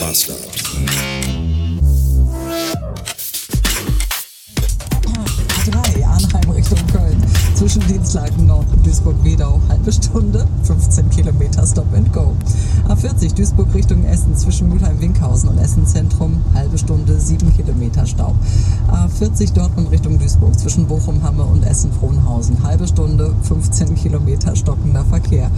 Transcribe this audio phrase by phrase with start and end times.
[0.00, 0.34] Master.
[5.70, 7.22] A3 Arnheim Richtung Köln.
[7.54, 10.77] Zwischen Dienstlagen Nord und Duisburg-Wedau halbe Stunde, 15
[11.58, 12.36] Kilometer Stop and Go.
[12.88, 18.34] A40 Duisburg Richtung Essen zwischen Mülheim-Winkhausen und Essen Zentrum halbe Stunde, 7 Kilometer Stau.
[18.88, 25.50] A40 Dortmund Richtung Duisburg zwischen Bochum-Hamme und Essen-Frohnhausen halbe Stunde, 15 Kilometer stockender Verkehr.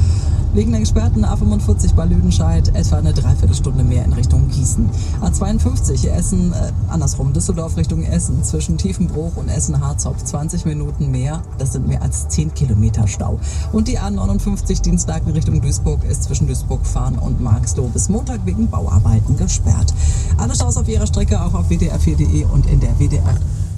[0.53, 4.91] Wegen der gesperrten A45 bei Lüdenscheid etwa eine Dreiviertelstunde mehr in Richtung Gießen.
[5.23, 11.43] A52 Essen, äh, andersrum, Düsseldorf Richtung Essen zwischen Tiefenbruch und Essen-Harzopf 20 Minuten mehr.
[11.59, 13.39] Das sind mehr als 10 Kilometer Stau.
[13.71, 19.37] Und die A59 Dienstlagen Richtung Duisburg ist zwischen Duisburg-Fahren und Marxloh bis Montag wegen Bauarbeiten
[19.37, 19.93] gesperrt.
[20.39, 23.37] Alle Staus auf ihrer Strecke auch auf wdr4.de und in der WDR.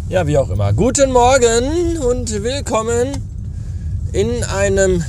[0.08, 0.72] Ja, wie auch immer.
[0.72, 3.08] Guten Morgen und willkommen
[4.12, 5.02] in einem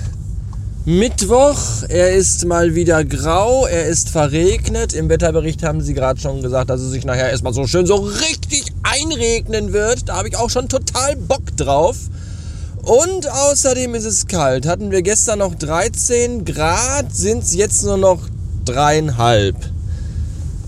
[0.85, 1.57] Mittwoch.
[1.89, 4.93] Er ist mal wieder grau, er ist verregnet.
[4.93, 7.95] Im Wetterbericht haben sie gerade schon gesagt, dass es sich nachher erstmal so schön so
[7.95, 10.09] richtig einregnen wird.
[10.09, 11.97] Da habe ich auch schon total Bock drauf.
[12.83, 14.67] Und außerdem ist es kalt.
[14.67, 18.27] Hatten wir gestern noch 13 Grad, sind es jetzt nur noch
[18.65, 19.55] dreieinhalb.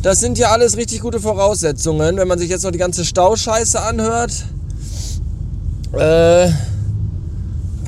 [0.01, 2.15] Das sind ja alles richtig gute Voraussetzungen.
[2.15, 4.45] Wenn man sich jetzt noch die ganze Stauscheiße anhört,
[5.91, 6.51] äh,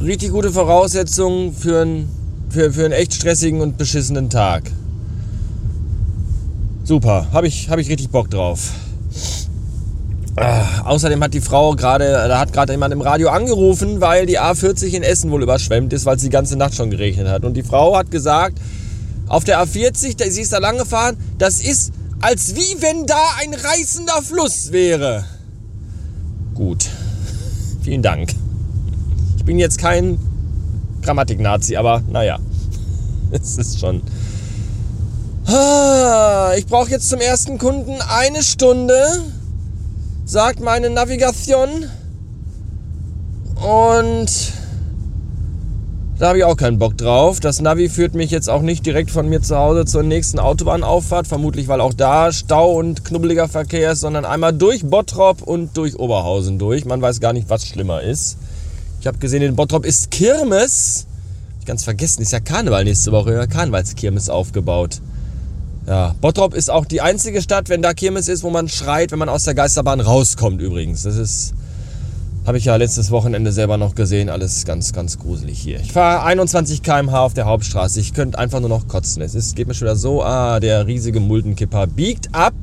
[0.02, 2.10] richtig gute Voraussetzungen für, ein,
[2.50, 4.64] für, für einen echt stressigen und beschissenen Tag.
[6.84, 8.72] Super, habe ich, hab ich richtig Bock drauf.
[10.40, 14.40] Ah, außerdem hat die Frau gerade, da hat gerade jemand im Radio angerufen, weil die
[14.40, 17.44] A40 in Essen wohl überschwemmt ist, weil es die ganze Nacht schon geregnet hat.
[17.44, 18.60] Und die Frau hat gesagt,
[19.28, 23.52] auf der A40, sie ist da lang gefahren, das ist, als wie wenn da ein
[23.52, 25.26] reißender Fluss wäre.
[26.54, 26.86] Gut,
[27.82, 28.30] vielen Dank.
[29.38, 30.20] Ich bin jetzt kein
[31.02, 32.38] Grammatik-Nazi, aber naja,
[33.32, 34.04] es ist schon...
[35.48, 39.24] Ah, Ich brauche jetzt zum ersten Kunden eine Stunde,
[40.28, 41.86] sagt meine Navigation.
[43.56, 44.54] Und
[46.20, 47.40] da habe ich auch keinen Bock drauf.
[47.40, 51.28] Das Navi führt mich jetzt auch nicht direkt von mir zu Hause zur nächsten Autobahnauffahrt,
[51.28, 55.98] vermutlich weil auch da Stau und knubbeliger Verkehr ist, sondern einmal durch Bottrop und durch
[55.98, 56.84] Oberhausen durch.
[56.86, 58.38] Man weiß gar nicht, was schlimmer ist.
[59.00, 61.08] Ich habe gesehen, in Bottrop ist Kirmes.
[61.62, 65.00] Ich ganz vergessen, ist ja Karneval nächste Woche, Karnevalskirmes aufgebaut.
[65.88, 69.20] Ja, Bottrop ist auch die einzige Stadt, wenn da Kirmes ist, wo man schreit, wenn
[69.20, 71.04] man aus der Geisterbahn rauskommt übrigens.
[71.04, 71.54] Das ist,
[72.46, 75.80] habe ich ja letztes Wochenende selber noch gesehen, alles ganz, ganz gruselig hier.
[75.80, 79.22] Ich fahre 21 km/h auf der Hauptstraße, ich könnte einfach nur noch kotzen.
[79.22, 82.54] Es ist, geht mir schon wieder so, ah, der riesige Muldenkipper biegt ab.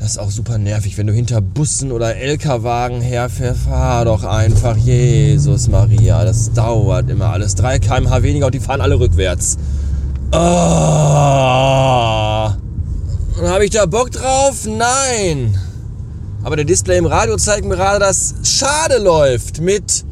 [0.00, 3.60] Das ist auch super nervig, wenn du hinter Bussen oder LKW herfährst.
[3.60, 7.54] Fahr doch einfach, Jesus Maria, das dauert immer alles.
[7.54, 9.58] 3 km/h weniger und die fahren alle rückwärts.
[10.32, 10.36] Oh.
[13.42, 14.64] Habe ich da Bock drauf?
[14.64, 15.58] Nein.
[16.42, 20.04] Aber der Display im Radio zeigt mir gerade, dass Schade läuft mit.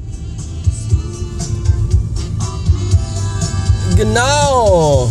[3.97, 5.09] Genau.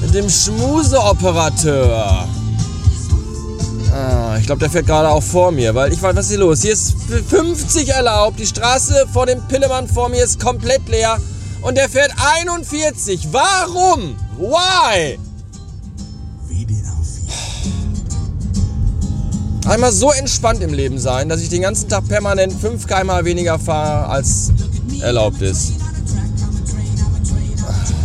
[0.00, 2.26] Mit dem Schmuseoperateur.
[3.92, 6.38] Ah, ich glaube, der fährt gerade auch vor mir, weil ich weiß, was ist hier
[6.38, 6.62] los?
[6.62, 6.94] Hier ist
[7.28, 8.40] 50 erlaubt.
[8.40, 11.18] Die Straße vor dem Pillemann vor mir ist komplett leer.
[11.62, 13.28] Und der fährt 41.
[13.30, 14.16] Warum?
[14.36, 15.18] Why?
[19.66, 23.60] Einmal so entspannt im Leben sein, dass ich den ganzen Tag permanent 5 km weniger
[23.60, 24.52] fahre, als
[25.00, 25.72] erlaubt ist.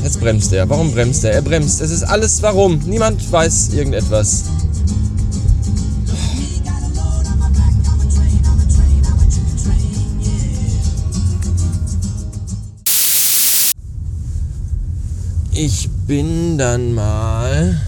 [0.03, 0.69] Jetzt bremst er.
[0.69, 1.33] Warum bremst er?
[1.33, 1.81] Er bremst.
[1.81, 2.79] Es ist alles warum.
[2.85, 4.43] Niemand weiß irgendetwas.
[15.59, 17.81] Ich bin dann mal.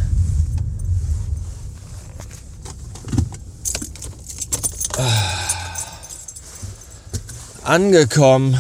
[7.64, 8.58] angekommen.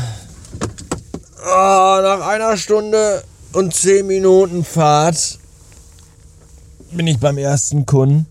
[1.43, 3.23] Ah, nach einer Stunde
[3.53, 5.39] und zehn Minuten Fahrt
[6.91, 8.27] bin ich beim ersten Kunden.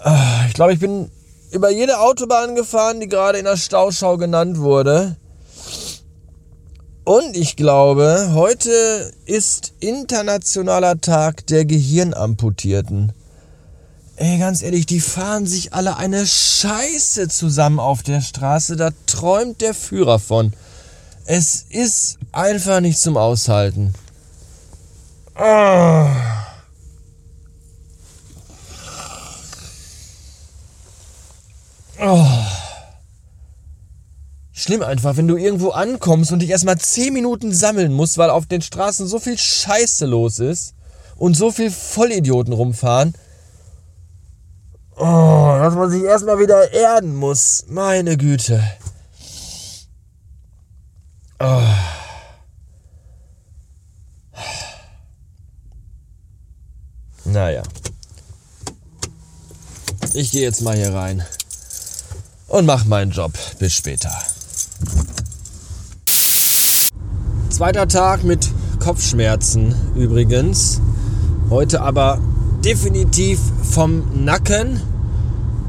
[0.00, 1.10] Ah, Ich glaube, ich bin
[1.50, 5.16] über jede Autobahn gefahren, die gerade in der Stauschau genannt wurde.
[7.04, 13.12] Und ich glaube, heute ist internationaler Tag der Gehirnamputierten.
[14.16, 18.76] Ey, ganz ehrlich, die fahren sich alle eine Scheiße zusammen auf der Straße.
[18.76, 20.54] Da träumt der Führer von.
[21.26, 23.92] Es ist einfach nicht zum Aushalten.
[25.34, 26.08] Ah.
[32.00, 32.63] Oh.
[34.64, 38.46] Schlimm einfach, wenn du irgendwo ankommst und dich erstmal 10 Minuten sammeln musst, weil auf
[38.46, 40.72] den Straßen so viel Scheiße los ist.
[41.16, 43.14] und so viel Vollidioten rumfahren.
[44.96, 47.64] Oh, dass man sich erstmal wieder erden muss.
[47.68, 48.62] Meine Güte.
[51.40, 51.62] Oh.
[57.24, 57.62] Naja.
[60.14, 61.22] Ich gehe jetzt mal hier rein
[62.48, 63.32] und mach meinen Job.
[63.58, 64.12] Bis später.
[67.54, 70.80] Zweiter Tag mit Kopfschmerzen übrigens.
[71.50, 72.18] Heute aber
[72.64, 74.80] definitiv vom Nacken.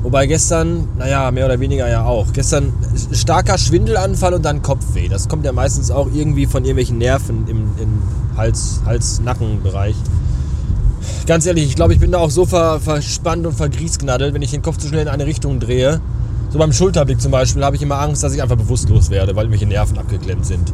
[0.01, 2.33] Wobei gestern, naja, mehr oder weniger ja auch.
[2.33, 2.73] Gestern
[3.11, 5.09] starker Schwindelanfall und dann Kopfweh.
[5.09, 8.01] Das kommt ja meistens auch irgendwie von irgendwelchen Nerven im, im
[8.35, 9.95] Hals-Nacken-Bereich.
[11.27, 14.49] Ganz ehrlich, ich glaube, ich bin da auch so ver, verspannt und vergriesgnaddelt, wenn ich
[14.49, 16.01] den Kopf zu schnell in eine Richtung drehe.
[16.49, 19.43] So beim Schulterblick zum Beispiel habe ich immer Angst, dass ich einfach bewusstlos werde, weil
[19.43, 20.73] irgendwelche Nerven abgeklemmt sind.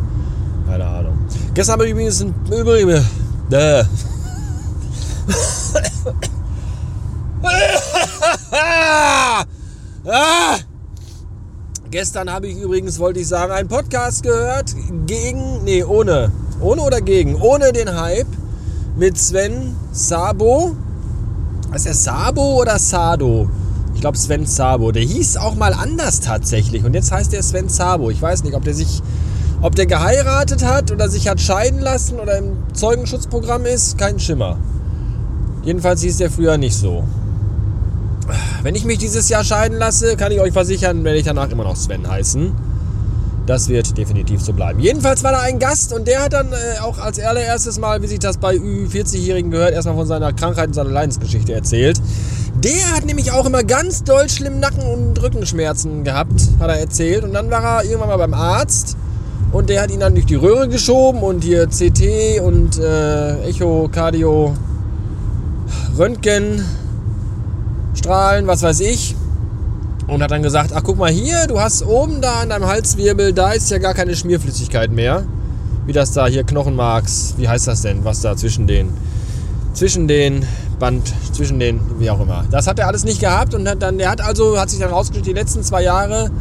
[0.71, 1.17] Keine Ahnung.
[1.53, 3.03] Gestern habe ich übrigens ein übrigens.
[3.51, 3.83] Äh.
[10.05, 10.55] ah!
[11.89, 14.73] Gestern habe ich übrigens, wollte ich sagen, einen Podcast gehört
[15.07, 16.31] gegen, nee, ohne,
[16.61, 18.27] ohne oder gegen, ohne den Hype
[18.95, 20.77] mit Sven Sabo.
[21.75, 23.49] Ist der Sabo oder Sado?
[23.93, 24.93] Ich glaube Sven Sabo.
[24.93, 28.09] Der hieß auch mal anders tatsächlich und jetzt heißt der Sven Sabo.
[28.09, 29.01] Ich weiß nicht, ob der sich,
[29.61, 33.97] ob der geheiratet hat oder sich hat scheiden lassen oder im Zeugenschutzprogramm ist.
[33.97, 34.57] Kein Schimmer.
[35.63, 37.03] Jedenfalls hieß der früher nicht so.
[38.63, 41.63] Wenn ich mich dieses Jahr scheiden lasse, kann ich euch versichern, werde ich danach immer
[41.63, 42.53] noch Sven heißen.
[43.45, 44.79] Das wird definitiv so bleiben.
[44.79, 48.07] Jedenfalls war da ein Gast und der hat dann äh, auch als allererstes Mal, wie
[48.07, 51.99] sich das bei Ü40-Jährigen gehört, erstmal von seiner Krankheit und seiner Leidensgeschichte erzählt.
[52.63, 57.23] Der hat nämlich auch immer ganz doll schlimm Nacken- und Rückenschmerzen gehabt, hat er erzählt.
[57.23, 58.95] Und dann war er irgendwann mal beim Arzt
[59.51, 63.89] und der hat ihn dann durch die Röhre geschoben und hier CT und äh, Echo,
[63.91, 64.53] Cardio,
[65.97, 66.63] Röntgen,
[67.93, 69.15] Strahlen, was weiß ich.
[70.07, 73.33] Und hat dann gesagt, ach guck mal hier, du hast oben da an deinem Halswirbel,
[73.33, 75.23] da ist ja gar keine Schmierflüssigkeit mehr.
[75.85, 78.89] Wie das da hier Knochenmarks, wie heißt das denn, was da zwischen den,
[79.73, 80.45] zwischen den
[80.79, 82.45] Band, zwischen den, wie auch immer.
[82.51, 84.89] Das hat er alles nicht gehabt und hat dann, der hat also, hat sich dann
[84.89, 86.31] rausgestellt, die letzten zwei Jahre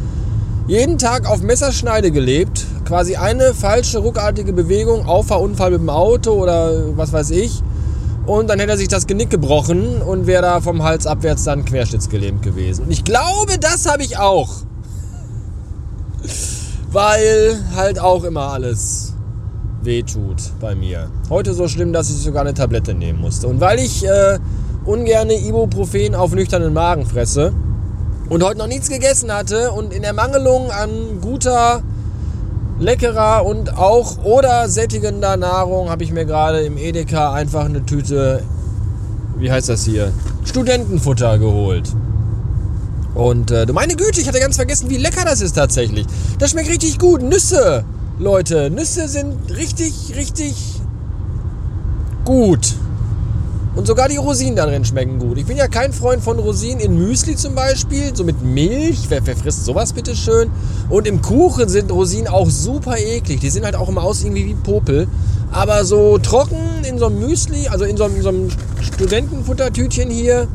[0.67, 2.65] jeden Tag auf Messerschneide gelebt.
[2.91, 7.63] Quasi eine falsche, ruckartige Bewegung, Auffahrunfall mit dem Auto oder was weiß ich
[8.25, 11.63] und dann hätte er sich das Genick gebrochen und wäre da vom Hals abwärts dann
[11.63, 12.83] querschnittsgelähmt gewesen.
[12.83, 14.49] Und ich glaube, das habe ich auch.
[16.91, 19.13] Weil halt auch immer alles
[19.81, 21.09] wehtut bei mir.
[21.29, 23.47] Heute so schlimm, dass ich sogar eine Tablette nehmen musste.
[23.47, 24.37] Und weil ich äh,
[24.83, 27.53] ungerne Ibuprofen auf nüchternen Magen fresse
[28.27, 31.83] und heute noch nichts gegessen hatte und in Ermangelung an guter
[32.81, 38.43] leckerer und auch oder sättigender Nahrung habe ich mir gerade im Edeka einfach eine Tüte,
[39.37, 40.11] wie heißt das hier,
[40.43, 41.89] Studentenfutter geholt.
[43.13, 46.07] Und äh, meine Güte, ich hatte ganz vergessen, wie lecker das ist tatsächlich.
[46.39, 47.21] Das schmeckt richtig gut.
[47.21, 47.83] Nüsse,
[48.17, 50.81] Leute, Nüsse sind richtig, richtig
[52.25, 52.73] gut.
[53.73, 55.37] Und sogar die Rosinen darin schmecken gut.
[55.37, 59.05] Ich bin ja kein Freund von Rosinen in Müsli zum Beispiel, so mit Milch.
[59.07, 60.51] Wer, wer frisst sowas bitte schön?
[60.89, 63.39] Und im Kuchen sind Rosinen auch super eklig.
[63.39, 65.07] Die sehen halt auch immer aus irgendwie wie Popel.
[65.53, 68.49] Aber so trocken in so einem Müsli, also in so einem, so einem
[68.81, 70.49] Studentenfuttertütchen hier.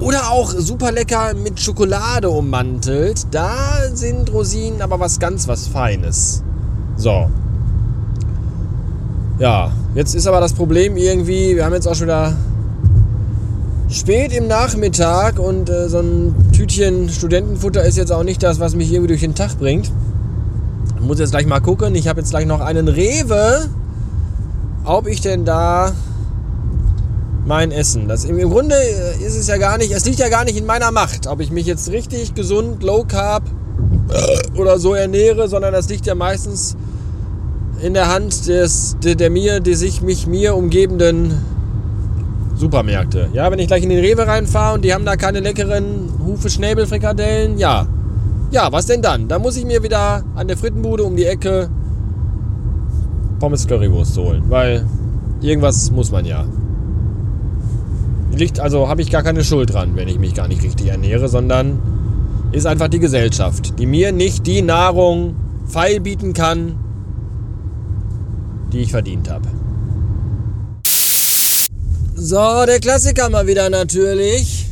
[0.00, 3.24] Oder auch super lecker mit Schokolade ummantelt.
[3.30, 6.42] Da sind Rosinen aber was ganz was Feines.
[6.96, 7.30] So.
[9.38, 12.36] Ja, jetzt ist aber das Problem irgendwie, wir haben jetzt auch schon wieder
[13.88, 18.74] spät im Nachmittag und äh, so ein Tütchen Studentenfutter ist jetzt auch nicht das, was
[18.74, 19.90] mich irgendwie durch den Tag bringt.
[20.98, 21.94] Ich muss jetzt gleich mal gucken.
[21.94, 23.68] Ich habe jetzt gleich noch einen Rewe,
[24.84, 25.92] ob ich denn da
[27.44, 28.08] mein Essen.
[28.08, 30.56] Das, im, Im Grunde äh, ist es ja gar nicht, es liegt ja gar nicht
[30.56, 33.42] in meiner Macht, ob ich mich jetzt richtig gesund, low carb
[34.56, 36.76] oder so ernähre, sondern das liegt ja meistens
[37.82, 41.34] in der Hand des, der, der mir, die sich mich mir umgebenden
[42.54, 43.28] Supermärkte.
[43.32, 47.58] Ja, wenn ich gleich in den Rewe reinfahre und die haben da keine leckeren Hufe-Schnäbel-Frikadellen,
[47.58, 47.88] ja.
[48.52, 49.26] Ja, was denn dann?
[49.26, 51.68] Da muss ich mir wieder an der Frittenbude um die Ecke
[53.40, 54.86] Pommes Currywurst holen, weil
[55.40, 56.44] irgendwas muss man ja.
[58.36, 61.28] Liegt also habe ich gar keine Schuld dran, wenn ich mich gar nicht richtig ernähre,
[61.28, 61.80] sondern
[62.52, 65.34] ist einfach die Gesellschaft, die mir nicht die Nahrung
[65.66, 66.76] feil bieten kann,
[68.72, 69.48] die ich verdient habe.
[72.14, 74.66] So, der Klassiker mal wieder natürlich.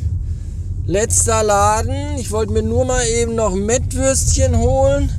[0.87, 2.17] Letzter Laden.
[2.19, 5.11] Ich wollte mir nur mal eben noch Mettwürstchen holen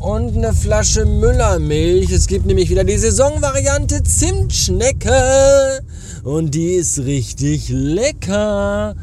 [0.00, 2.10] und eine Flasche Müllermilch.
[2.12, 5.80] Es gibt nämlich wieder die Saisonvariante Zimtschnecke.
[6.22, 8.94] Und die ist richtig lecker.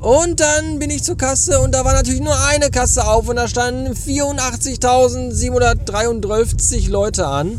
[0.00, 3.36] Und dann bin ich zur Kasse und da war natürlich nur eine Kasse auf und
[3.36, 7.58] da standen 84.733 Leute an.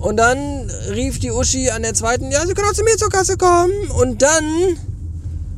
[0.00, 3.08] Und dann rief die Uschi an der zweiten, ja, Sie können auch zu mir zur
[3.08, 3.90] Kasse kommen.
[3.90, 4.78] Und dann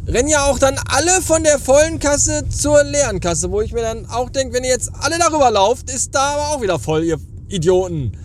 [0.06, 3.82] rennen ja auch dann alle von der vollen Kasse zur leeren Kasse, wo ich mir
[3.82, 7.04] dann auch denke, wenn ihr jetzt alle darüber lauft, ist da aber auch wieder voll,
[7.04, 7.18] ihr
[7.49, 8.16] Idioten.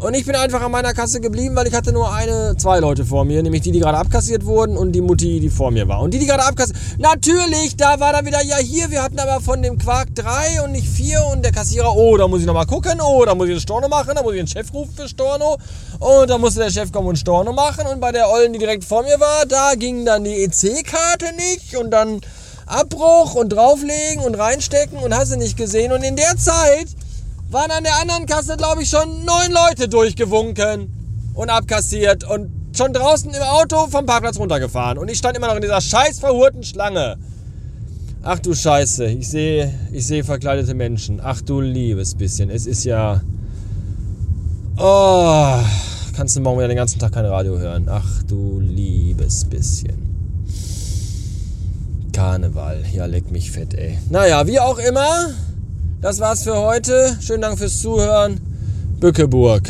[0.00, 3.04] Und ich bin einfach an meiner Kasse geblieben, weil ich hatte nur eine, zwei Leute
[3.04, 6.00] vor mir, nämlich die, die gerade abkassiert wurden und die Mutti, die vor mir war.
[6.00, 9.42] Und die, die gerade abkassiert, natürlich, da war dann wieder, ja hier, wir hatten aber
[9.42, 12.64] von dem Quark drei und nicht vier und der Kassierer, oh, da muss ich nochmal
[12.64, 15.06] gucken, oh, da muss ich einen Storno machen, da muss ich einen Chef rufen für
[15.06, 15.58] Storno
[15.98, 18.84] und da musste der Chef kommen und Storno machen und bei der Ollen, die direkt
[18.84, 22.22] vor mir war, da ging dann die EC-Karte nicht und dann
[22.64, 26.86] Abbruch und drauflegen und reinstecken und hast du nicht gesehen und in der Zeit
[27.50, 32.92] waren an der anderen Kasse, glaube ich, schon neun Leute durchgewunken und abkassiert und schon
[32.92, 34.98] draußen im Auto vom Parkplatz runtergefahren.
[34.98, 37.16] Und ich stand immer noch in dieser scheiß verhurten Schlange.
[38.22, 41.20] Ach du Scheiße, ich sehe ich seh verkleidete Menschen.
[41.22, 42.50] Ach du liebes bisschen.
[42.50, 43.20] Es ist ja...
[44.76, 45.58] Oh,
[46.16, 47.88] kannst du morgen wieder den ganzen Tag kein Radio hören.
[47.90, 50.10] Ach du liebes bisschen.
[52.12, 53.98] Karneval, ja leck mich fett, ey.
[54.10, 55.30] Naja, wie auch immer,
[56.00, 57.16] das war's für heute.
[57.20, 58.40] Schönen Dank fürs Zuhören.
[59.00, 59.62] Bückeburg.